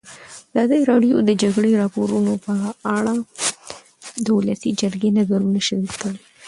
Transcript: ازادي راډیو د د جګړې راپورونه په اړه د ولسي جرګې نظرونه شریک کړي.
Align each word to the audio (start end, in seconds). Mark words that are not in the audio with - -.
ازادي 0.53 0.81
راډیو 0.91 1.15
د 1.21 1.25
د 1.29 1.31
جګړې 1.41 1.71
راپورونه 1.81 2.33
په 2.45 2.53
اړه 2.97 3.13
د 4.23 4.27
ولسي 4.37 4.69
جرګې 4.81 5.09
نظرونه 5.17 5.59
شریک 5.67 5.93
کړي. 6.01 6.19